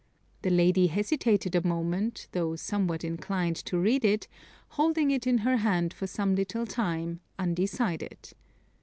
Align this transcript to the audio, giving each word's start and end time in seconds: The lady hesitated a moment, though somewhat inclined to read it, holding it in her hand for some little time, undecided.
The 0.41 0.49
lady 0.49 0.87
hesitated 0.87 1.53
a 1.53 1.61
moment, 1.63 2.25
though 2.31 2.55
somewhat 2.55 3.03
inclined 3.03 3.57
to 3.57 3.77
read 3.77 4.03
it, 4.03 4.27
holding 4.69 5.11
it 5.11 5.27
in 5.27 5.37
her 5.39 5.57
hand 5.57 5.93
for 5.93 6.07
some 6.07 6.33
little 6.33 6.65
time, 6.65 7.19
undecided. 7.37 8.31